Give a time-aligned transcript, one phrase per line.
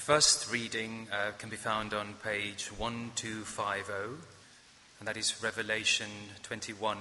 [0.00, 4.24] first reading uh, can be found on page 1250,
[4.98, 6.08] and that is Revelation
[6.42, 6.96] 21,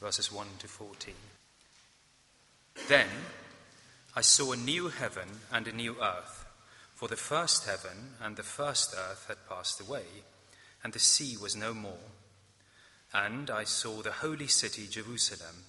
[0.00, 1.12] verses 1 to 14.
[2.88, 3.06] Then
[4.16, 6.46] I saw a new heaven and a new earth,
[6.94, 10.06] for the first heaven and the first earth had passed away,
[10.82, 12.08] and the sea was no more.
[13.12, 15.64] And I saw the holy city, Jerusalem,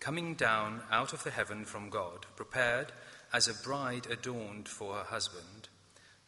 [0.00, 2.90] coming down out of the heaven from God, prepared
[3.32, 5.68] as a bride adorned for her husband.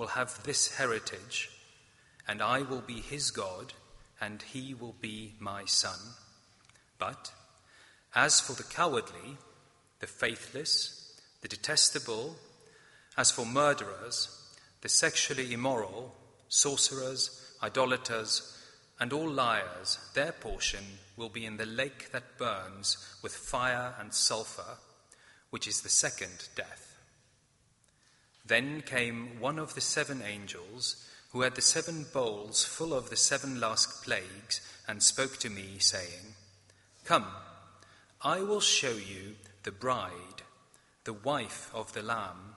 [0.00, 1.50] will have this heritage,
[2.26, 3.74] and I will be his God,
[4.18, 5.98] and he will be my son.
[6.98, 7.30] But
[8.14, 9.36] as for the cowardly,
[9.98, 12.36] the faithless, the detestable,
[13.18, 16.14] as for murderers, the sexually immoral,
[16.48, 18.56] sorcerers, idolaters,
[18.98, 20.84] and all liars, their portion
[21.18, 24.78] will be in the lake that burns with fire and sulfur,
[25.50, 26.89] which is the second death.
[28.50, 33.16] Then came one of the seven angels who had the seven bowls full of the
[33.16, 36.34] seven last plagues and spoke to me, saying,
[37.04, 37.26] Come,
[38.22, 40.42] I will show you the bride,
[41.04, 42.56] the wife of the Lamb.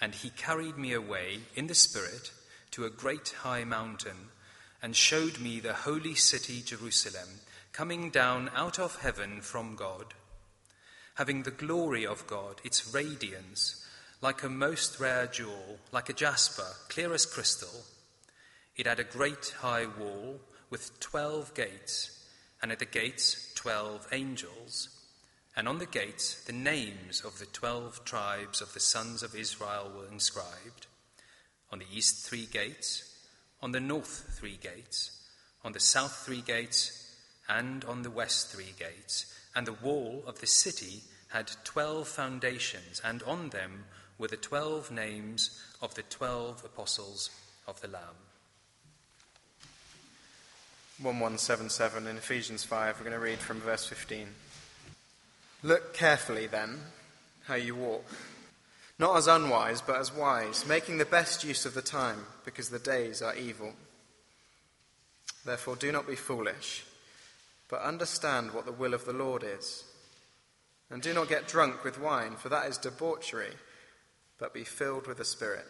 [0.00, 2.32] And he carried me away in the Spirit
[2.70, 4.30] to a great high mountain
[4.82, 7.28] and showed me the holy city Jerusalem
[7.74, 10.14] coming down out of heaven from God,
[11.16, 13.81] having the glory of God, its radiance
[14.22, 17.82] like a most rare jewel, like a jasper, clear as crystal.
[18.76, 20.40] It had a great high wall
[20.70, 22.24] with twelve gates,
[22.62, 24.88] and at the gates twelve angels,
[25.56, 29.90] and on the gates the names of the twelve tribes of the sons of Israel
[29.94, 30.86] were inscribed.
[31.72, 33.18] On the east three gates,
[33.60, 35.20] on the north three gates,
[35.64, 37.16] on the south three gates,
[37.48, 39.26] and on the west three gates.
[39.54, 43.84] And the wall of the city had twelve foundations, and on them
[44.22, 47.30] were the twelve names of the twelve apostles
[47.66, 48.22] of the Lamb.
[51.00, 54.28] 1177 in Ephesians 5, we're going to read from verse 15.
[55.64, 56.78] Look carefully then
[57.48, 58.04] how you walk,
[58.96, 62.78] not as unwise, but as wise, making the best use of the time, because the
[62.78, 63.72] days are evil.
[65.44, 66.84] Therefore, do not be foolish,
[67.68, 69.82] but understand what the will of the Lord is.
[70.90, 73.50] And do not get drunk with wine, for that is debauchery
[74.42, 75.64] but be filled with the Spirit,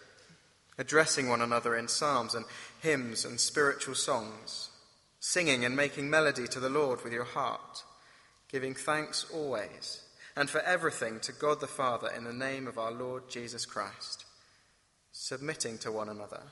[0.79, 2.47] addressing one another in psalms and
[2.81, 4.71] hymns and spiritual songs,
[5.21, 7.85] singing and making melody to the Lord with your heart,
[8.49, 10.03] giving thanks always
[10.35, 14.25] and for everything to God the Father in the name of our Lord Jesus Christ,
[15.13, 16.43] submitting to one another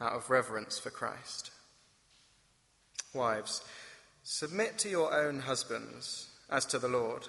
[0.00, 1.52] out of reverence for Christ.
[3.14, 3.62] Wives,
[4.24, 7.28] submit to your own husbands as to the Lord.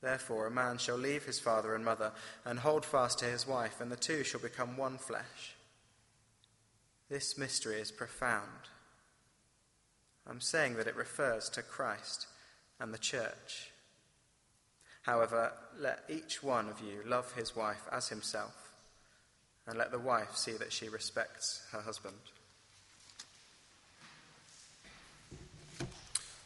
[0.00, 2.12] Therefore, a man shall leave his father and mother
[2.44, 5.56] and hold fast to his wife, and the two shall become one flesh.
[7.08, 8.68] This mystery is profound.
[10.28, 12.26] I'm saying that it refers to Christ
[12.78, 13.70] and the church.
[15.02, 18.72] However, let each one of you love his wife as himself,
[19.66, 22.16] and let the wife see that she respects her husband.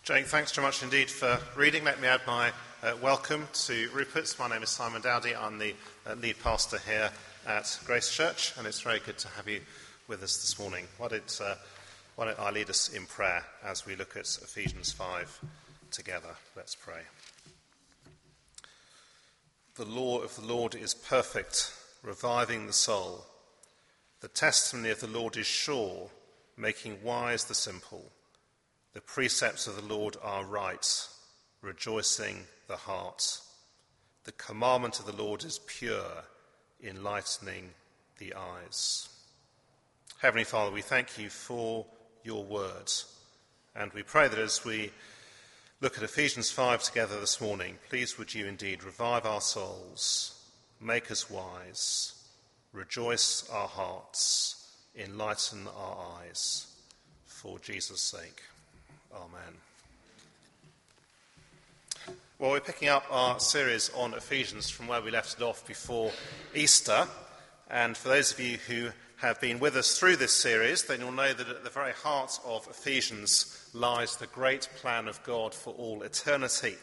[0.04, 1.84] Jake, thanks very much indeed for reading.
[1.84, 4.36] Let me add my uh, welcome to Rupert's.
[4.40, 5.36] My name is Simon Dowdy.
[5.36, 5.72] I'm the
[6.04, 7.10] uh, lead pastor here
[7.46, 9.60] at Grace Church, and it's very good to have you
[10.08, 10.86] with us this morning.
[10.98, 11.54] Why don't, uh,
[12.16, 15.44] why don't I lead us in prayer as we look at Ephesians 5
[15.92, 16.34] together?
[16.56, 17.02] Let's pray.
[19.76, 23.24] The law of the Lord is perfect, reviving the soul.
[24.22, 26.10] The testimony of the Lord is sure,
[26.56, 28.10] making wise the simple.
[28.92, 31.06] The precepts of the Lord are right,
[31.62, 33.38] rejoicing the heart.
[34.24, 36.24] The commandment of the Lord is pure,
[36.82, 37.68] enlightening
[38.16, 39.10] the eyes.
[40.22, 41.84] Heavenly Father, we thank you for
[42.24, 43.14] your words.
[43.76, 44.90] And we pray that as we
[45.82, 50.42] look at Ephesians 5 together this morning, please would you indeed revive our souls,
[50.80, 52.24] make us wise,
[52.72, 56.68] rejoice our hearts, enlighten our eyes.
[57.26, 58.40] For Jesus' sake.
[59.14, 59.71] Amen.
[62.38, 66.10] Well, we're picking up our series on Ephesians from where we left it off before
[66.54, 67.06] Easter.
[67.70, 68.88] And for those of you who
[69.18, 72.40] have been with us through this series, then you'll know that at the very heart
[72.44, 76.74] of Ephesians lies the great plan of God for all eternity.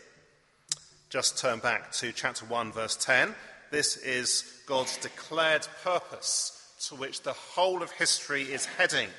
[1.09, 3.35] Just turn back to chapter 1, verse 10.
[3.69, 9.09] This is God's declared purpose to which the whole of history is heading,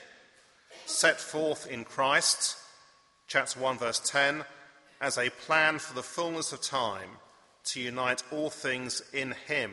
[0.87, 2.57] set forth in Christ,
[3.27, 4.45] chapter 1, verse 10,
[5.01, 7.11] as a plan for the fullness of time
[7.65, 9.73] to unite all things in Him,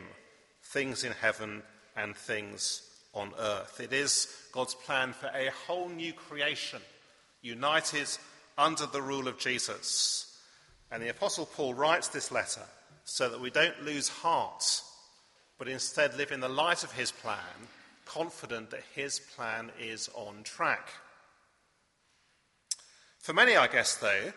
[0.63, 1.63] things in heaven
[1.95, 2.81] and things
[3.13, 3.79] on earth.
[3.79, 6.81] It is God's plan for a whole new creation,
[7.41, 8.07] united
[8.57, 10.37] under the rule of Jesus.
[10.91, 12.63] And the Apostle Paul writes this letter
[13.03, 14.81] so that we don't lose heart,
[15.57, 17.67] but instead live in the light of his plan,
[18.05, 20.89] confident that his plan is on track.
[23.19, 24.31] For many, I guess, though,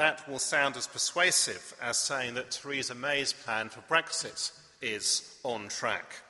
[0.00, 4.50] that will sound as persuasive as saying that Theresa May's plan for Brexit
[4.80, 6.22] is on track.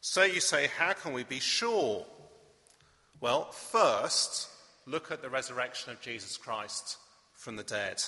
[0.00, 2.06] So you say, how can we be sure?
[3.20, 4.48] Well, first,
[4.86, 6.96] look at the resurrection of Jesus Christ
[7.34, 8.02] from the dead.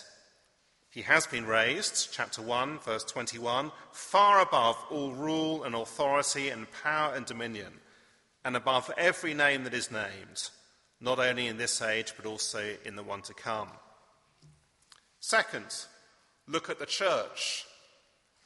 [0.88, 6.66] He has been raised, chapter 1, verse 21, far above all rule and authority and
[6.82, 7.74] power and dominion,
[8.42, 10.48] and above every name that is named,
[10.98, 13.68] not only in this age, but also in the one to come.
[15.28, 15.86] Second,
[16.46, 17.64] look at the church.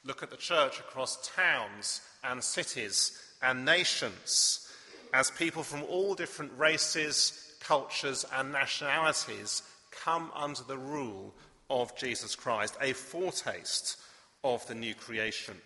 [0.03, 3.13] Look at the church across towns and cities
[3.43, 4.67] and nations
[5.13, 11.35] as people from all different races, cultures, and nationalities come under the rule
[11.69, 13.99] of Jesus Christ, a foretaste
[14.43, 15.57] of the new creation.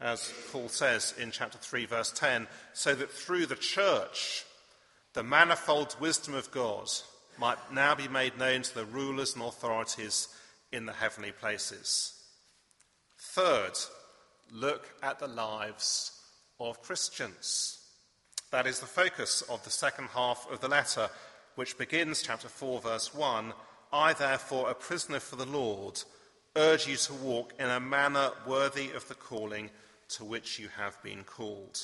[0.00, 4.44] As Paul says in chapter 3, verse 10, so that through the church,
[5.14, 6.88] the manifold wisdom of God
[7.38, 10.28] might now be made known to the rulers and authorities
[10.72, 12.12] in the heavenly places.
[13.18, 13.72] Third,
[14.52, 16.12] look at the lives
[16.60, 17.78] of Christians.
[18.50, 21.08] That is the focus of the second half of the letter,
[21.56, 23.52] which begins chapter 4, verse 1
[23.92, 26.02] I, therefore, a prisoner for the Lord,
[26.56, 29.70] urge you to walk in a manner worthy of the calling
[30.08, 31.78] to which you have been called.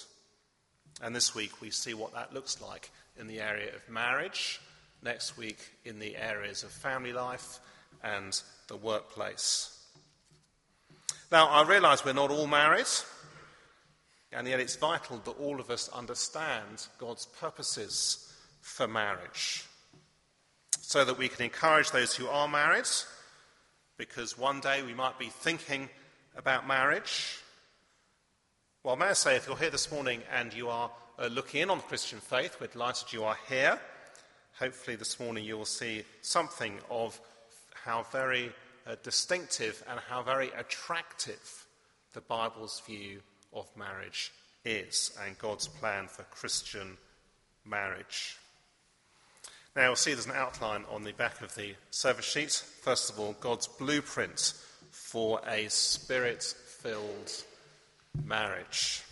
[1.01, 4.61] And this week we see what that looks like in the area of marriage,
[5.03, 7.59] next week in the areas of family life
[8.03, 9.79] and the workplace.
[11.31, 12.87] Now, I realize we're not all married.
[14.33, 19.65] And yet it's vital that all of us understand God's purposes for marriage
[20.81, 22.87] so that we can encourage those who are married,
[23.97, 25.89] because one day we might be thinking
[26.37, 27.39] about marriage.
[28.85, 31.71] Well, may I say, if you're here this morning and you are uh, looking in
[31.71, 33.81] on the Christian faith, we're delighted you are here.
[34.61, 37.19] Hopefully, this morning you will see something of
[37.73, 38.53] how very
[38.87, 41.65] uh, distinctive and how very attractive
[42.13, 43.21] the Bible's view
[43.55, 44.31] of marriage
[44.67, 46.99] is and God's plan for Christian
[47.65, 48.37] marriage.
[49.75, 52.53] Now, you'll see there's an outline on the back of the service sheet.
[52.53, 54.53] First of all, God's blueprint
[54.91, 57.33] for a spirit filled
[58.27, 59.05] marriage.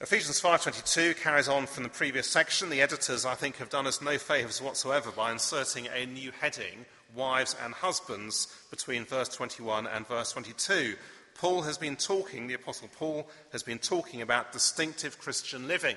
[0.00, 2.68] Ephesians 5:22 carries on from the previous section.
[2.68, 6.86] The editors, I think, have done us no favors whatsoever by inserting a new heading,
[7.16, 10.96] wives and husbands, between verse 21 and verse 22.
[11.34, 15.96] Paul has been talking, the Apostle Paul has been talking about distinctive Christian living.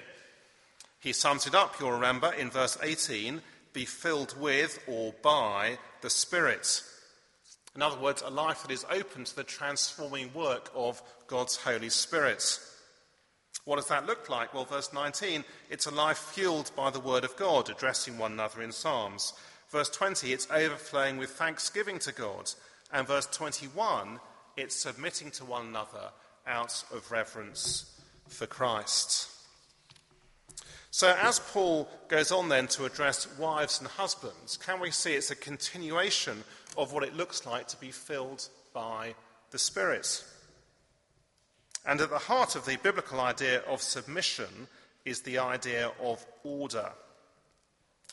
[1.00, 6.10] He sums it up, you'll remember, in verse 18 be filled with or by the
[6.10, 6.81] Spirit.
[7.75, 11.89] In other words, a life that is open to the transforming work of God's Holy
[11.89, 12.60] Spirit.
[13.65, 14.53] What does that look like?
[14.53, 18.61] Well, verse 19, it's a life fueled by the Word of God, addressing one another
[18.61, 19.33] in Psalms.
[19.69, 22.51] Verse 20, it's overflowing with thanksgiving to God.
[22.91, 24.19] And verse 21,
[24.57, 26.11] it's submitting to one another
[26.47, 29.29] out of reverence for Christ.
[30.93, 35.31] So, as Paul goes on then to address wives and husbands, can we see it's
[35.31, 36.43] a continuation
[36.75, 39.15] of what it looks like to be filled by
[39.51, 40.23] the Spirit?
[41.85, 44.67] And at the heart of the biblical idea of submission
[45.05, 46.91] is the idea of order.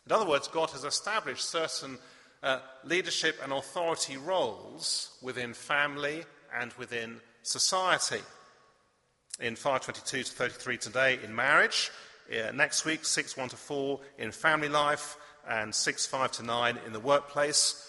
[0.07, 1.99] In other words, God has established certain
[2.43, 6.25] uh, leadership and authority roles within family
[6.59, 8.23] and within society.
[9.41, 11.91] In 522 to 33 today, in marriage,
[12.33, 15.17] uh, next week, 6 1 to 4 in family life,
[15.49, 17.88] and 6 5 to 9 in the workplace.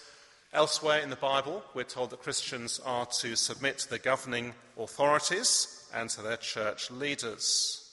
[0.51, 5.87] Elsewhere in the Bible, we're told that Christians are to submit to the governing authorities
[5.93, 7.87] and to their church leaders.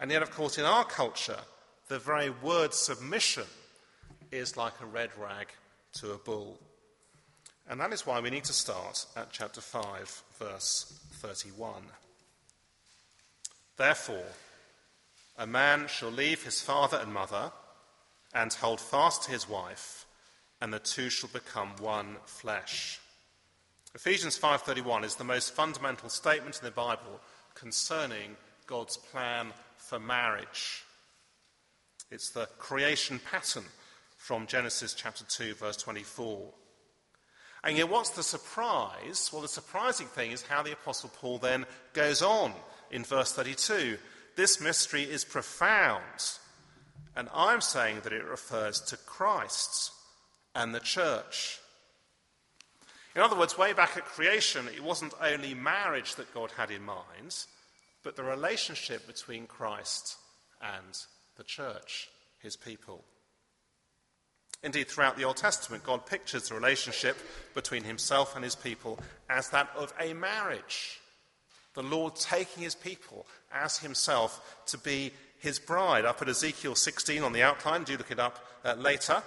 [0.00, 1.38] And yet, of course, in our culture,
[1.86, 3.44] the very word submission
[4.32, 5.46] is like a red rag
[5.94, 6.58] to a bull.
[7.68, 11.84] And that is why we need to start at chapter 5, verse 31.
[13.76, 14.26] Therefore,
[15.38, 17.52] a man shall leave his father and mother
[18.34, 20.04] and hold fast to his wife,
[20.62, 23.00] and the two shall become one flesh.
[23.96, 27.20] Ephesians 5:31 is the most fundamental statement in the Bible
[27.56, 28.36] concerning
[28.68, 30.84] God's plan for marriage.
[32.12, 33.64] It's the creation pattern
[34.16, 36.54] from Genesis chapter 2 verse 24.
[37.64, 39.30] And yet what's the surprise?
[39.32, 42.54] Well, the surprising thing is how the apostle Paul then goes on
[42.92, 43.98] in verse 32
[44.36, 46.38] this mystery is profound.
[47.16, 49.92] And I'm saying that it refers to Christ
[50.54, 51.58] and the church.
[53.14, 56.82] In other words, way back at creation, it wasn't only marriage that God had in
[56.82, 57.44] mind,
[58.02, 60.16] but the relationship between Christ
[60.62, 60.98] and
[61.36, 63.04] the church, his people.
[64.62, 67.16] Indeed, throughout the Old Testament, God pictures the relationship
[67.52, 71.00] between himself and his people as that of a marriage.
[71.74, 76.04] The Lord taking his people as himself to be his bride.
[76.04, 79.22] Up at Ezekiel 16 on the outline, do look it up uh, later.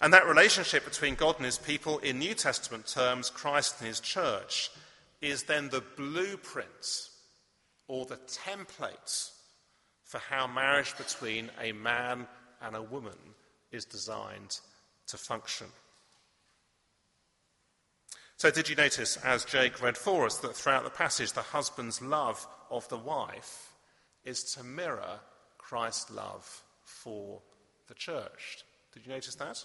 [0.00, 4.00] And that relationship between God and his people, in New Testament terms, Christ and his
[4.00, 4.70] church,
[5.20, 7.08] is then the blueprint
[7.88, 9.30] or the template
[10.04, 12.26] for how marriage between a man
[12.62, 13.18] and a woman
[13.72, 14.60] is designed
[15.08, 15.66] to function.
[18.36, 22.00] So, did you notice, as Jake read for us, that throughout the passage, the husband's
[22.00, 23.72] love of the wife
[24.24, 25.18] is to mirror
[25.58, 27.42] Christ's love for
[27.88, 28.64] the church?
[28.92, 29.64] Did you notice that?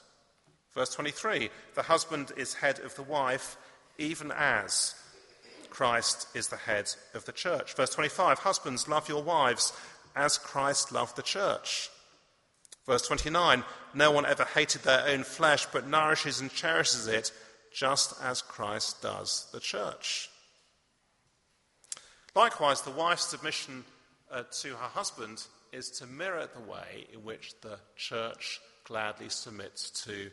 [0.75, 3.57] Verse 23 The husband is head of the wife,
[3.97, 4.95] even as
[5.69, 7.75] Christ is the head of the church.
[7.75, 9.73] Verse 25 Husbands, love your wives
[10.15, 11.89] as Christ loved the church.
[12.85, 13.63] Verse 29
[13.93, 17.31] No one ever hated their own flesh, but nourishes and cherishes it
[17.73, 20.29] just as Christ does the church.
[22.35, 23.83] Likewise, the wife's submission
[24.31, 29.89] uh, to her husband is to mirror the way in which the church gladly submits
[30.05, 30.29] to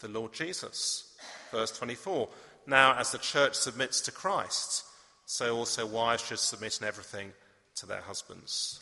[0.00, 1.14] the Lord Jesus.
[1.50, 2.28] Verse 24
[2.66, 4.84] Now, as the church submits to Christ,
[5.26, 7.32] so also wives should submit in everything
[7.76, 8.80] to their husbands.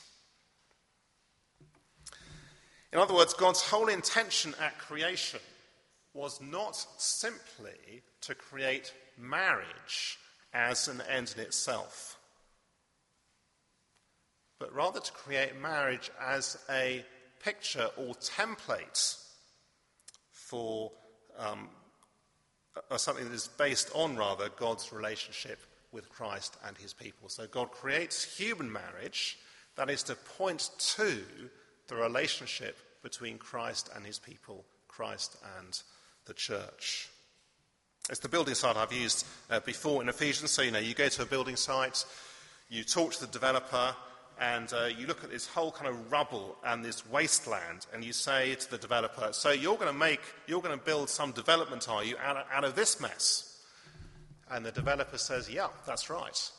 [2.92, 5.40] In other words, God's whole intention at creation
[6.14, 10.18] was not simply to create marriage
[10.52, 12.18] as an end in itself,
[14.58, 17.02] but rather to create marriage as a
[17.42, 19.18] picture or template
[20.30, 20.92] for
[21.38, 21.68] um,
[22.96, 25.60] something that is based on, rather, God's relationship
[25.92, 27.28] with Christ and his people.
[27.28, 29.38] So God creates human marriage
[29.76, 31.18] that is to point to
[31.88, 35.80] the relationship between Christ and his people, Christ and
[36.26, 37.08] the church.
[38.10, 40.50] It's the building site I've used uh, before in Ephesians.
[40.50, 42.04] So, you know, you go to a building site,
[42.68, 43.94] you talk to the developer,
[44.42, 48.12] and uh, you look at this whole kind of rubble and this wasteland, and you
[48.12, 51.88] say to the developer, So, you're going to make, you're going to build some development,
[51.88, 53.60] are you, out of, out of this mess?
[54.50, 56.50] And the developer says, Yeah, that's right.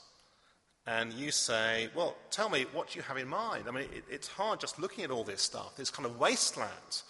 [0.87, 3.65] And you say, Well, tell me what you have in mind.
[3.67, 7.03] I mean, it, it's hard just looking at all this stuff, this kind of wasteland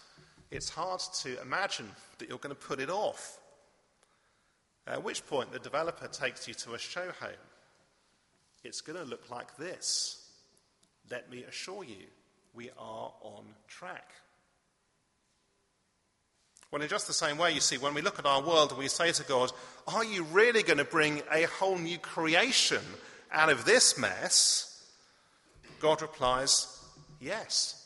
[0.54, 1.90] it's hard to imagine
[2.20, 3.40] that you're going to put it off.
[4.86, 7.32] At which point, the developer takes you to a show home.
[8.64, 10.23] It's going to look like this.
[11.10, 12.08] Let me assure you,
[12.54, 14.12] we are on track.
[16.72, 18.80] Well, in just the same way, you see, when we look at our world and
[18.80, 19.52] we say to God,
[19.88, 22.82] Are you really going to bring a whole new creation
[23.32, 24.84] out of this mess?
[25.80, 26.84] God replies,
[27.20, 27.80] Yes.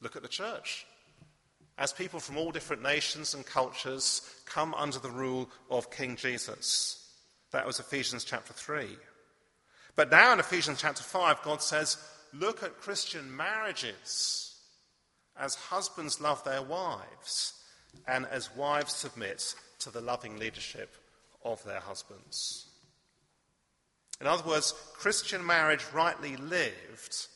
[0.00, 0.86] Look at the church.
[1.78, 6.98] As people from all different nations and cultures come under the rule of King Jesus.
[7.52, 8.88] That was Ephesians chapter 3.
[9.94, 11.96] But now in Ephesians chapter 5, God says,
[12.32, 14.56] Look at Christian marriages
[15.36, 17.54] as husbands love their wives,
[18.06, 20.94] and as wives submit to the loving leadership
[21.44, 22.66] of their husbands.
[24.20, 27.26] In other words, Christian marriage rightly lived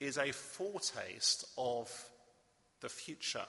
[0.00, 1.90] is a foretaste of
[2.80, 3.44] the future.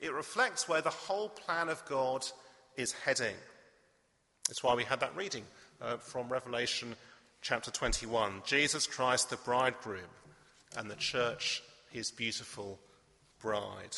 [0.00, 2.26] It reflects where the whole plan of God
[2.76, 3.36] is heading.
[4.48, 5.44] That's why we had that reading
[5.80, 6.94] uh, from Revelation
[7.40, 10.00] chapter 21 Jesus Christ, the bridegroom,
[10.76, 12.78] and the church his beautiful
[13.40, 13.96] bride.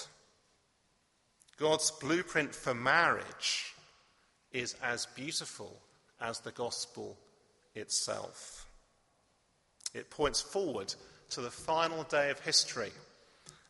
[1.59, 3.75] God's blueprint for marriage
[4.53, 5.81] is as beautiful
[6.21, 7.17] as the gospel
[7.75, 8.67] itself.
[9.95, 10.95] It points forward
[11.31, 12.93] to the final day of history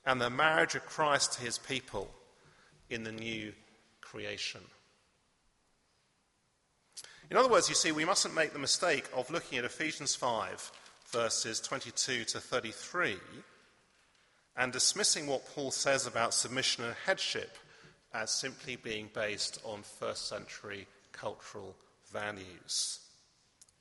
[0.07, 2.11] and the marriage of Christ to his people
[2.89, 3.53] in the new
[4.01, 4.61] creation.
[7.31, 10.73] In other words, you see, we mustn't make the mistake of looking at Ephesians 5,
[11.13, 13.17] verses 22 to 33
[14.57, 17.57] and dismissing what Paul says about submission and headship
[18.13, 21.77] as simply being based on first century cultural
[22.13, 22.99] values.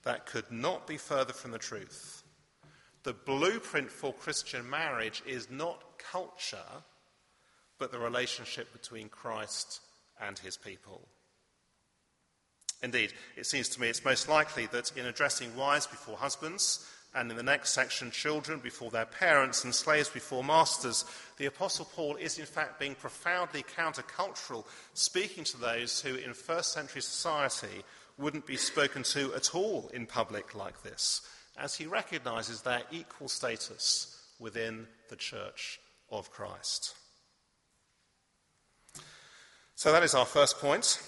[0.03, 2.23] That could not be further from the truth.
[3.01, 6.83] The blueprint for Christian marriage is not culture,
[7.79, 9.81] but the relationship between Christ
[10.21, 11.07] and his people.
[12.81, 17.31] Indeed, it seems to me it's most likely that in addressing wives before husbands, and
[17.31, 21.05] in the next section, children before their parents and slaves before masters,
[21.37, 26.71] the Apostle Paul is in fact being profoundly countercultural, speaking to those who in first
[26.71, 27.83] century society
[28.17, 31.21] wouldn't be spoken to at all in public like this,
[31.57, 35.79] as he recognizes their equal status within the church
[36.11, 36.95] of Christ.
[39.75, 41.01] So that is our first point.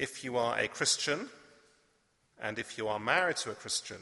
[0.00, 1.28] If you are a Christian,
[2.40, 3.98] and if you are married to a Christian,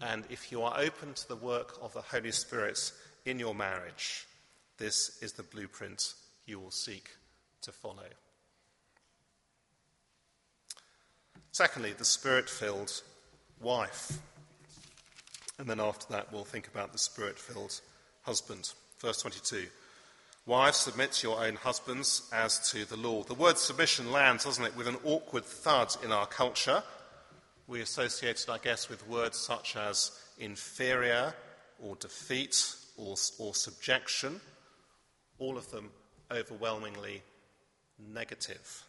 [0.00, 2.90] and if you are open to the work of the Holy Spirit
[3.24, 4.26] in your marriage,
[4.78, 6.14] this is the blueprint
[6.46, 7.10] you will seek
[7.60, 8.10] to follow.
[11.52, 13.02] Secondly, the spirit filled
[13.60, 14.18] wife.
[15.60, 17.80] And then after that, we'll think about the spirit filled
[18.22, 18.72] husband.
[18.98, 19.68] Verse 22.
[20.44, 23.22] Wives, submit to your own husbands as to the law.
[23.22, 26.82] The word submission lands, doesn't it, with an awkward thud in our culture
[27.66, 31.34] we associate it, I guess, with words such as inferior
[31.80, 34.40] or defeat or, or subjection,
[35.38, 35.90] all of them
[36.30, 37.22] overwhelmingly
[38.12, 38.84] negative.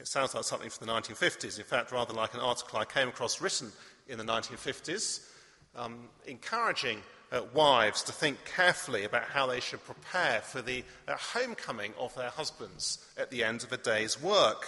[0.00, 3.08] It sounds like something from the 1950s, in fact, rather like an article I came
[3.08, 3.70] across written
[4.08, 5.28] in the 1950s,
[5.76, 11.16] um, encouraging uh, wives to think carefully about how they should prepare for the uh,
[11.16, 14.66] homecoming of their husbands at the end of a day's work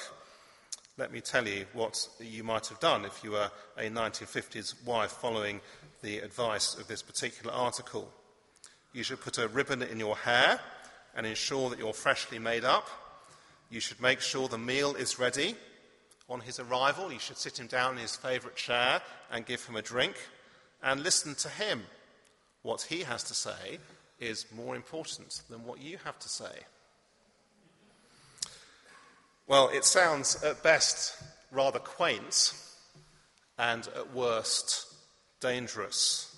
[0.96, 5.10] let me tell you what you might have done if you were a 1950s wife
[5.10, 5.60] following
[6.02, 8.08] the advice of this particular article.
[8.92, 10.60] You should put a ribbon in your hair
[11.16, 12.88] and ensure that you're freshly made up.
[13.70, 15.56] You should make sure the meal is ready.
[16.30, 19.74] On his arrival, you should sit him down in his favourite chair and give him
[19.74, 20.14] a drink
[20.80, 21.82] and listen to him.
[22.64, 23.78] What he has to say
[24.18, 26.64] is more important than what you have to say.
[29.46, 31.22] Well, it sounds at best
[31.52, 32.54] rather quaint
[33.58, 34.94] and at worst
[35.40, 36.34] dangerous.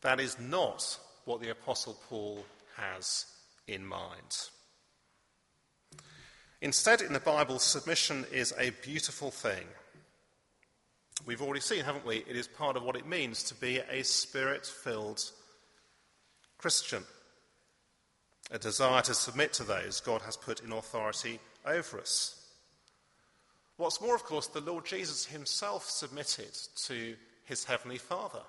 [0.00, 2.42] That is not what the Apostle Paul
[2.78, 3.26] has
[3.68, 4.48] in mind.
[6.62, 9.66] Instead, in the Bible, submission is a beautiful thing.
[11.26, 12.24] We've already seen, haven't we?
[12.28, 15.22] It is part of what it means to be a spirit filled
[16.58, 17.04] Christian,
[18.50, 22.40] a desire to submit to those God has put in authority over us.
[23.76, 28.42] What's more, of course, the Lord Jesus himself submitted to his heavenly Father.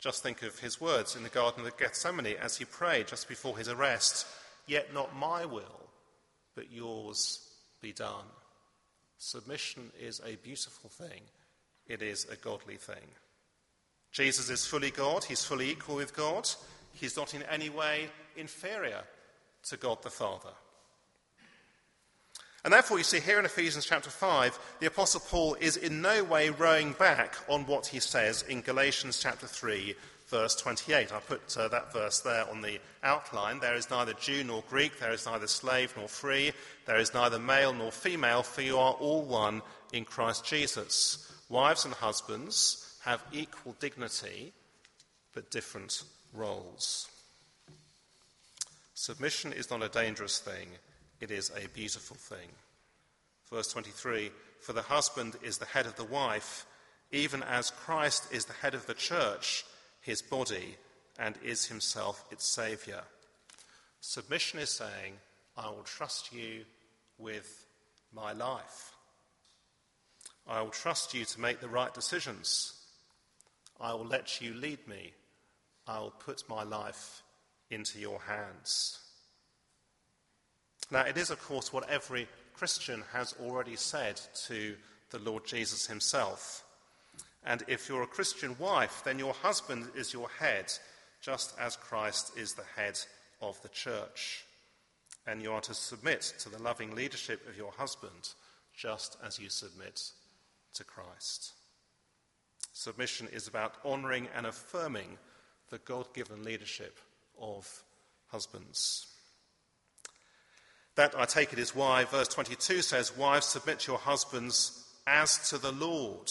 [0.00, 3.56] Just think of his words in the Garden of Gethsemane as he prayed just before
[3.56, 4.26] his arrest
[4.66, 5.90] Yet not my will,
[6.54, 7.46] but yours
[7.80, 8.24] be done.
[9.18, 11.22] Submission is a beautiful thing,
[11.86, 13.06] it is a godly thing.
[14.12, 16.48] Jesus is fully God, he's fully equal with God,
[16.92, 19.02] he's not in any way inferior
[19.64, 20.50] to God the Father.
[22.64, 26.24] And therefore, you see here in Ephesians chapter 5, the Apostle Paul is in no
[26.24, 29.94] way rowing back on what he says in Galatians chapter 3,
[30.28, 31.12] verse 28.
[31.12, 33.60] I put uh, that verse there on the outline.
[33.60, 36.52] There is neither Jew nor Greek, there is neither slave nor free,
[36.86, 39.60] there is neither male nor female, for you are all one
[39.92, 41.30] in Christ Jesus.
[41.54, 44.52] Wives and husbands have equal dignity,
[45.32, 47.08] but different roles.
[48.94, 50.66] Submission is not a dangerous thing,
[51.20, 52.48] it is a beautiful thing.
[53.52, 56.66] Verse 23 For the husband is the head of the wife,
[57.12, 59.64] even as Christ is the head of the church,
[60.00, 60.74] his body,
[61.20, 63.02] and is himself its Saviour.
[64.00, 65.14] Submission is saying,
[65.56, 66.64] I will trust you
[67.16, 67.64] with
[68.12, 68.93] my life.
[70.46, 72.74] I will trust you to make the right decisions.
[73.80, 75.12] I will let you lead me.
[75.86, 77.22] I will put my life
[77.70, 78.98] into your hands.
[80.90, 84.76] Now, it is, of course, what every Christian has already said to
[85.10, 86.62] the Lord Jesus himself.
[87.44, 90.72] And if you're a Christian wife, then your husband is your head,
[91.20, 92.98] just as Christ is the head
[93.40, 94.44] of the church.
[95.26, 98.34] And you are to submit to the loving leadership of your husband,
[98.76, 100.12] just as you submit
[100.74, 101.52] to Christ.
[102.72, 105.18] Submission is about honouring and affirming
[105.70, 106.98] the God given leadership
[107.40, 107.82] of
[108.28, 109.06] husbands.
[110.96, 115.48] That, I take it, is why verse 22 says, Wives, submit to your husbands as
[115.50, 116.30] to the Lord.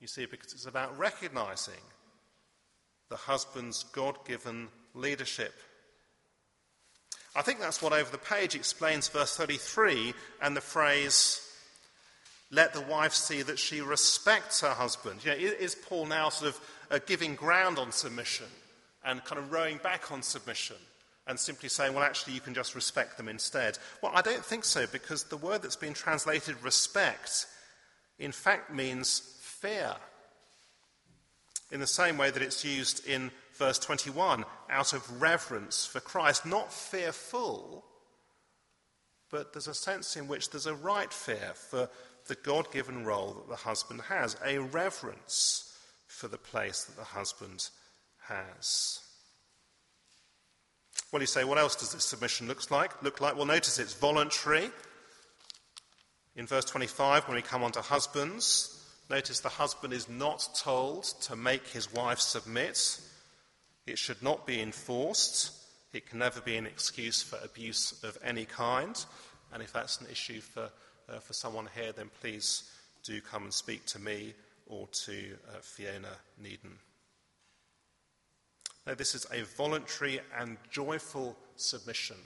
[0.00, 1.74] You see, because it's about recognizing
[3.08, 5.54] the husband's God given leadership.
[7.34, 11.46] I think that's what over the page explains verse 33 and the phrase,
[12.50, 15.24] let the wife see that she respects her husband.
[15.24, 16.60] You know, is Paul now sort of
[16.90, 18.46] uh, giving ground on submission
[19.04, 20.76] and kind of rowing back on submission?
[21.26, 23.78] and simply saying, well, actually, you can just respect them instead.
[24.02, 27.46] Well, I don't think so, because the word that's been translated respect,
[28.18, 29.94] in fact, means fear.
[31.70, 36.44] In the same way that it's used in verse 21, out of reverence for Christ,
[36.44, 37.84] not fearful,
[39.30, 41.88] but there's a sense in which there's a right fear for
[42.30, 47.02] the God given role that the husband has, a reverence for the place that the
[47.02, 47.68] husband
[48.28, 49.00] has.
[51.10, 53.02] Well, you say, what else does this submission look like?
[53.02, 53.34] Look like?
[53.34, 54.70] Well, notice it's voluntary.
[56.36, 61.02] In verse 25, when we come on to husbands, notice the husband is not told
[61.22, 63.00] to make his wife submit.
[63.88, 65.50] It should not be enforced.
[65.92, 69.04] It can never be an excuse for abuse of any kind.
[69.52, 70.70] And if that's an issue for,
[71.10, 72.70] uh, for someone here, then please
[73.02, 74.34] do come and speak to me
[74.66, 76.08] or to uh, Fiona
[76.42, 76.78] Needham.
[78.86, 82.16] Now, this is a voluntary and joyful submission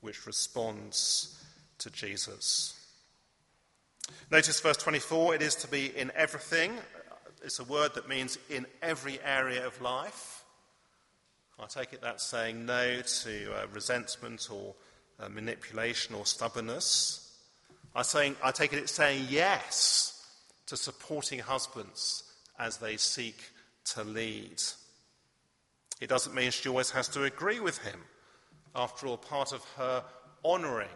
[0.00, 1.42] which responds
[1.78, 2.78] to Jesus.
[4.30, 6.72] Notice verse 24 it is to be in everything.
[7.42, 10.44] It's a word that means in every area of life.
[11.58, 14.74] I take it that's saying no to uh, resentment or
[15.20, 17.23] uh, manipulation or stubbornness.
[17.94, 20.26] I, saying, I take it it's saying yes
[20.66, 22.24] to supporting husbands
[22.58, 23.36] as they seek
[23.92, 24.62] to lead.
[26.00, 28.00] It doesn't mean she always has to agree with him.
[28.74, 30.02] After all, part of her
[30.44, 30.88] honouring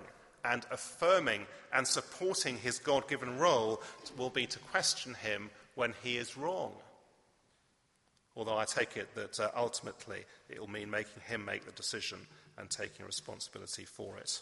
[0.45, 3.83] and affirming and supporting his God given role
[4.17, 6.73] will be to question him when he is wrong.
[8.37, 12.21] Although I take it that uh, ultimately it will mean making him make the decision
[12.57, 14.41] and taking responsibility for it.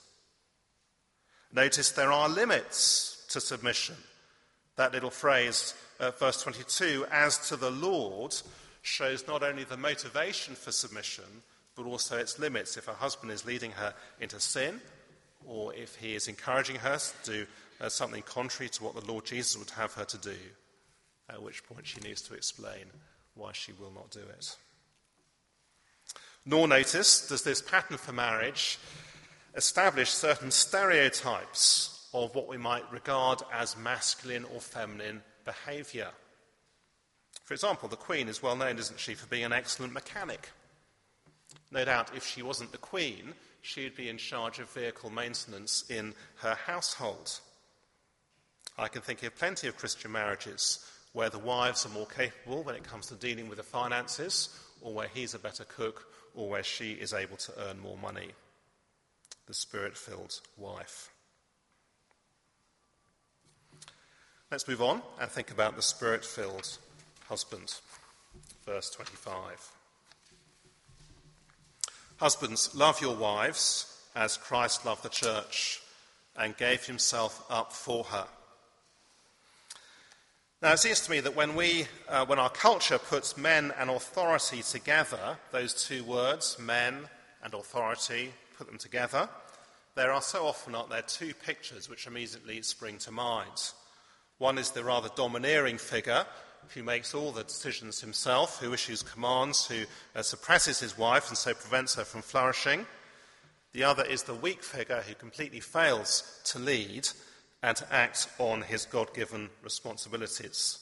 [1.53, 3.97] Notice there are limits to submission.
[4.77, 8.35] That little phrase, uh, verse 22, as to the Lord,
[8.83, 11.25] shows not only the motivation for submission,
[11.75, 12.77] but also its limits.
[12.77, 14.81] If her husband is leading her into sin,
[15.47, 17.47] or if he is encouraging her to do
[17.81, 20.37] uh, something contrary to what the Lord Jesus would have her to do,
[21.29, 22.87] at which point she needs to explain
[23.35, 24.57] why she will not do it.
[26.45, 28.79] Nor notice does this pattern for marriage
[29.57, 36.09] establish certain stereotypes of what we might regard as masculine or feminine behaviour.
[37.45, 40.51] For example, the Queen is well known, isn't she, for being an excellent mechanic.
[41.71, 46.15] No doubt, if she wasn't the Queen, she'd be in charge of vehicle maintenance in
[46.37, 47.41] her household.
[48.79, 52.75] I can think of plenty of Christian marriages where the wives are more capable when
[52.75, 54.51] it comes to dealing with the finances,
[54.83, 58.33] or where he's a better cook, or where she is able to earn more money.
[59.47, 61.11] The spirit filled wife.
[64.51, 66.79] Let's move on and think about the spirit filled
[67.29, 67.75] husband.
[68.65, 69.73] Verse 25.
[72.19, 75.81] Husbands, love your wives as Christ loved the church
[76.37, 78.27] and gave himself up for her.
[80.63, 83.91] Now, it seems to me that when, we, uh, when our culture puts men and
[83.91, 87.09] authority together, those two words, men
[87.43, 89.29] and authority, put them together,
[89.95, 93.73] there are so often, aren't there, two pictures which immediately spring to mind.
[94.39, 96.27] One is the rather domineering figure
[96.75, 101.39] who makes all the decisions himself, who issues commands, who uh, suppresses his wife and
[101.39, 102.87] so prevents her from flourishing.
[103.73, 107.09] The other is the weak figure who completely fails to lead
[107.63, 110.79] and to act on his God given responsibilities.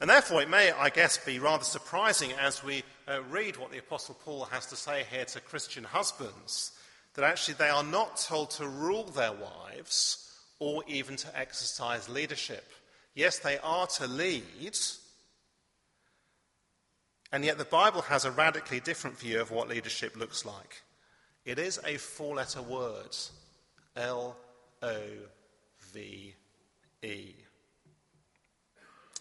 [0.00, 3.78] And therefore, it may, I guess, be rather surprising as we uh, read what the
[3.78, 6.72] Apostle Paul has to say here to Christian husbands
[7.14, 12.64] that actually they are not told to rule their wives or even to exercise leadership.
[13.14, 14.78] Yes, they are to lead,
[17.32, 20.82] and yet the Bible has a radically different view of what leadership looks like.
[21.44, 23.16] It is a four letter word
[23.96, 24.36] L
[24.82, 25.00] O
[25.92, 26.34] V
[27.02, 27.34] E.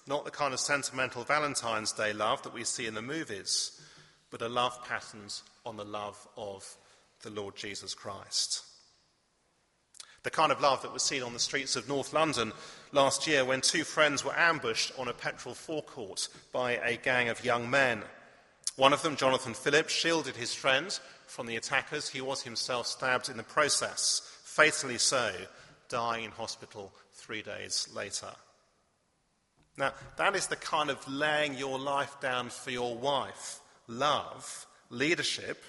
[0.09, 3.79] Not the kind of sentimental Valentine's Day love that we see in the movies,
[4.31, 6.65] but a love patterned on the love of
[7.21, 8.65] the Lord Jesus Christ.
[10.23, 12.53] The kind of love that was seen on the streets of North London
[12.91, 17.45] last year when two friends were ambushed on a petrol forecourt by a gang of
[17.45, 18.01] young men.
[18.77, 22.09] One of them, Jonathan Phillips, shielded his friend from the attackers.
[22.09, 25.31] He was himself stabbed in the process, fatally so,
[25.87, 28.31] dying in hospital three days later.
[29.77, 35.63] Now, that is the kind of laying your life down for your wife, love, leadership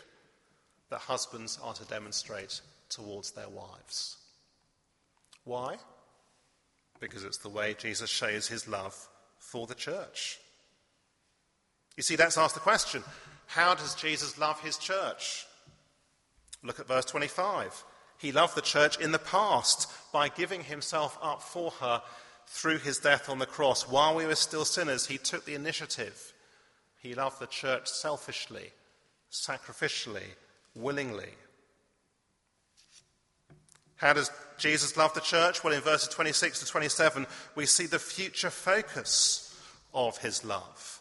[0.90, 4.16] that husbands are to demonstrate towards their wives.
[5.44, 5.76] Why?
[6.98, 9.08] Because it's the way Jesus shows his love
[9.38, 10.38] for the church.
[11.96, 13.02] You see, let's ask the question
[13.46, 15.46] how does Jesus love his church?
[16.62, 17.84] Look at verse 25.
[18.18, 22.02] He loved the church in the past by giving himself up for her
[22.50, 23.88] through his death on the cross.
[23.88, 26.34] While we were still sinners, he took the initiative.
[26.98, 28.72] He loved the church selfishly,
[29.30, 30.34] sacrificially,
[30.74, 31.30] willingly.
[33.96, 35.62] How does Jesus love the church?
[35.62, 39.56] Well, in verses 26 to 27, we see the future focus
[39.94, 41.00] of his love.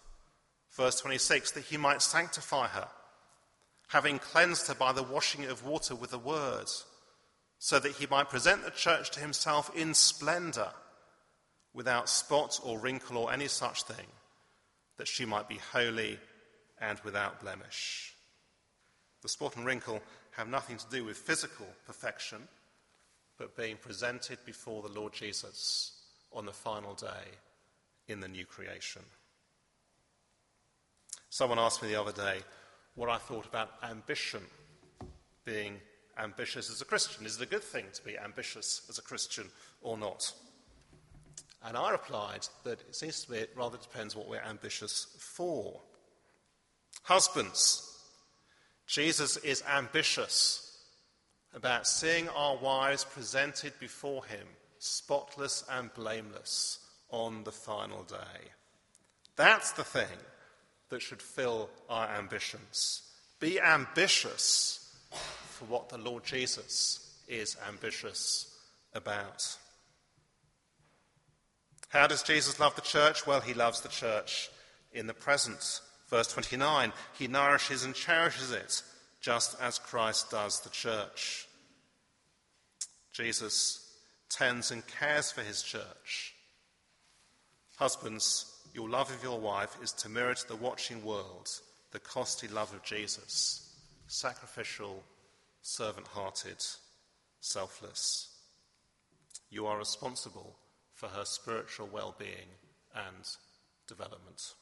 [0.72, 2.88] Verse 26 that he might sanctify her,
[3.88, 6.68] having cleansed her by the washing of water with the word,
[7.58, 10.70] so that he might present the church to himself in splendor,
[11.74, 14.06] without spot or wrinkle or any such thing,
[14.98, 16.20] that she might be holy
[16.82, 18.14] and without blemish.
[19.22, 20.02] The spot and wrinkle
[20.32, 22.48] have nothing to do with physical perfection
[23.38, 25.94] but being presented before the Lord Jesus
[26.32, 27.38] on the final day
[28.08, 29.02] in the new creation.
[31.30, 32.40] Someone asked me the other day
[32.96, 34.42] what I thought about ambition,
[35.46, 35.80] being
[36.18, 37.26] ambitious as a Christian.
[37.26, 39.46] Is it a good thing to be ambitious as a Christian
[39.82, 40.34] or not?
[41.66, 45.82] And I replied that it seems to me it rather depends what we're ambitious for.
[47.04, 48.00] Husbands,
[48.88, 50.78] Jesus is ambitious
[51.54, 56.80] about seeing our wives presented before him, spotless and blameless,
[57.12, 58.50] on the final day.
[59.36, 60.18] That's the thing
[60.90, 63.04] that should fill our ambitions.
[63.40, 68.58] Be ambitious for what the Lord Jesus is ambitious
[68.94, 69.58] about.
[71.90, 73.26] How does Jesus love the church?
[73.26, 74.50] Well, he loves the church
[74.94, 75.82] in the present.
[76.10, 78.82] Verse 29 He nourishes and cherishes it
[79.22, 81.48] just as Christ does the church.
[83.12, 83.86] Jesus
[84.30, 86.36] tends and cares for his church.
[87.76, 91.50] Husbands, your love of your wife is to mirror to the watching world
[91.92, 93.76] the costly love of Jesus,
[94.08, 95.04] sacrificial,
[95.64, 96.64] servant hearted,
[97.42, 98.30] selfless.
[99.50, 100.56] You are responsible
[101.00, 102.52] for her spiritual well being
[102.94, 103.38] and
[103.88, 104.54] development.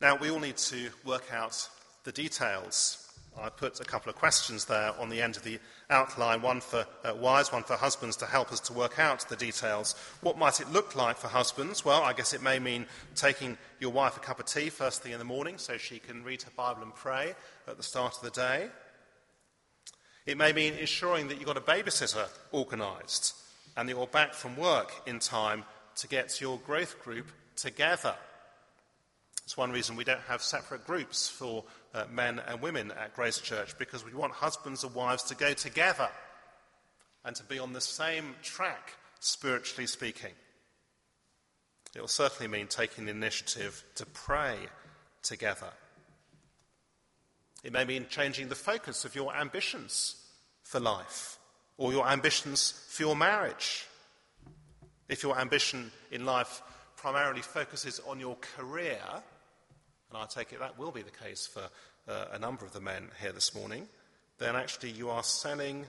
[0.00, 1.68] Now, we all need to work out
[2.02, 3.02] the details.
[3.40, 6.84] I put a couple of questions there on the end of the outline one for
[7.04, 9.94] uh, wives, one for husbands to help us to work out the details.
[10.20, 11.84] What might it look like for husbands?
[11.84, 15.12] Well, I guess it may mean taking your wife a cup of tea first thing
[15.12, 17.34] in the morning so she can read her Bible and pray
[17.68, 18.68] at the start of the day.
[20.26, 23.36] It may mean ensuring that you've got a babysitter organised
[23.76, 25.64] and that you're back from work in time
[25.96, 28.14] to get your growth group together.
[29.44, 31.62] It's one reason we don't have separate groups for
[31.94, 35.52] uh, men and women at Grace Church, because we want husbands and wives to go
[35.52, 36.08] together
[37.24, 40.32] and to be on the same track, spiritually speaking.
[41.94, 44.56] It will certainly mean taking the initiative to pray
[45.22, 45.70] together.
[47.66, 50.14] It may mean changing the focus of your ambitions
[50.62, 51.36] for life
[51.76, 53.88] or your ambitions for your marriage.
[55.08, 56.62] If your ambition in life
[56.96, 61.64] primarily focuses on your career, and I take it that will be the case for
[62.08, 63.88] uh, a number of the men here this morning,
[64.38, 65.86] then actually you are selling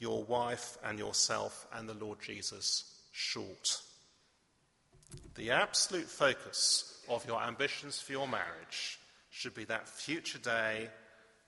[0.00, 3.80] your wife and yourself and the Lord Jesus short.
[5.36, 8.98] The absolute focus of your ambitions for your marriage
[9.30, 10.88] should be that future day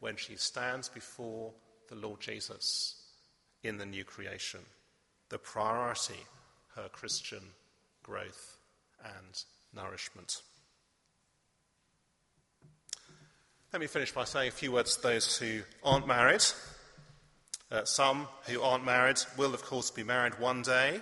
[0.03, 1.53] when she stands before
[1.89, 2.97] the Lord Jesus
[3.63, 4.59] in the new creation.
[5.29, 6.19] The priority,
[6.75, 7.43] her Christian
[8.03, 8.57] growth
[9.05, 10.43] and nourishment.
[13.73, 16.45] Let me finish by saying a few words to those who aren't married.
[17.71, 21.01] Uh, some who aren't married will, of course, be married one day.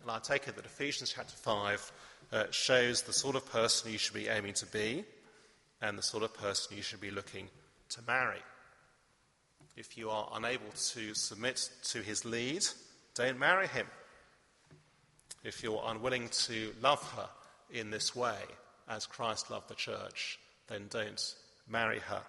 [0.00, 1.92] And I take it that Ephesians chapter 5
[2.32, 5.04] uh, shows the sort of person you should be aiming to be
[5.80, 7.48] and the sort of person you should be looking
[7.92, 8.40] to marry.
[9.76, 12.62] If you are unable to submit to his lead,
[13.14, 13.86] don't marry him.
[15.44, 17.28] If you're unwilling to love her
[17.70, 18.36] in this way,
[18.88, 21.34] as Christ loved the church, then don't
[21.68, 22.22] marry her.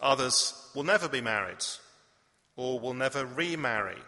[0.00, 1.64] Others will never be married,
[2.56, 4.02] or will never remarry,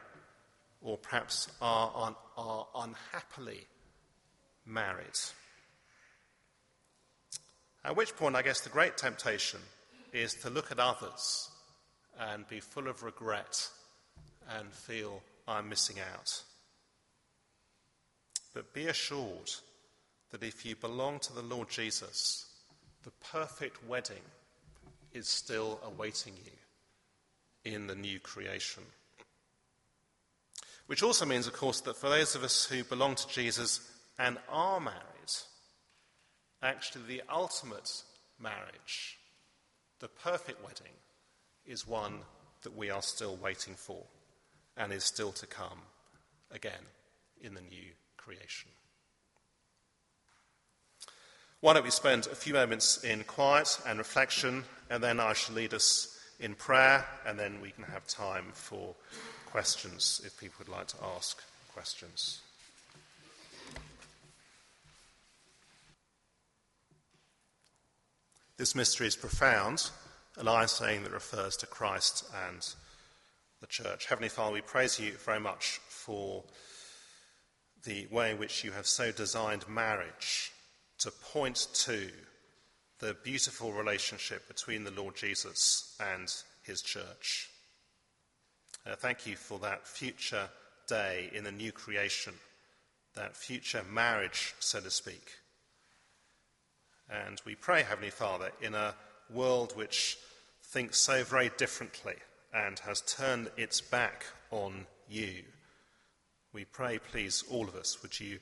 [0.83, 3.67] or perhaps are, un- are unhappily
[4.67, 5.19] married.
[7.85, 9.61] At which point, I guess the great temptation
[10.13, 11.51] is to look at others
[12.19, 13.69] and be full of regret
[14.59, 16.43] and feel I'm missing out.
[18.55, 19.51] But be assured
[20.31, 22.47] that if you belong to the Lord Jesus,
[23.05, 24.23] the perfect wedding
[25.13, 28.83] is still awaiting you in the new creation.
[30.87, 33.81] Which also means, of course, that for those of us who belong to Jesus
[34.19, 35.18] and are married,
[36.63, 38.03] actually the ultimate
[38.41, 39.19] marriage,
[40.01, 40.93] the perfect wedding,
[41.67, 42.21] is one
[42.63, 44.03] that we are still waiting for
[44.77, 45.81] and is still to come
[46.51, 46.87] again
[47.41, 48.71] in the new creation.
[51.61, 55.57] Why don't we spend a few moments in quiet and reflection, and then I shall
[55.57, 58.95] lead us in prayer, and then we can have time for
[59.47, 61.43] questions if people would like to ask
[61.73, 62.41] questions.
[68.59, 69.89] This mystery is profound,
[70.37, 72.67] and I am saying that refers to Christ and
[73.61, 74.07] the church.
[74.07, 76.43] Heavenly Father, we praise you very much for
[77.85, 80.51] the way in which you have so designed marriage
[80.99, 82.11] to point to
[82.99, 87.51] the beautiful relationship between the Lord Jesus and his church.
[88.97, 90.49] Thank you for that future
[90.89, 92.35] day in the new creation,
[93.15, 95.35] that future marriage, so to speak.
[97.11, 98.95] And we pray, Heavenly Father, in a
[99.31, 100.19] world which
[100.63, 102.17] thinks so very differently
[102.53, 105.43] and has turned its back on you.
[106.53, 108.39] We pray, please, all of us, would you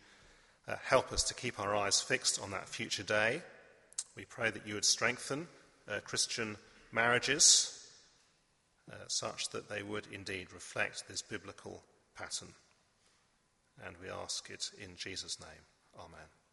[0.68, 3.42] uh, help us to keep our eyes fixed on that future day.
[4.16, 5.46] We pray that you would strengthen
[5.88, 6.56] uh, Christian
[6.92, 7.88] marriages
[8.90, 11.82] uh, such that they would indeed reflect this biblical
[12.16, 12.54] pattern.
[13.84, 15.64] And we ask it in Jesus' name.
[15.98, 16.45] Amen.